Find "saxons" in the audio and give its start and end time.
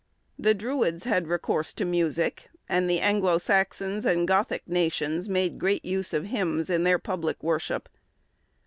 3.37-4.03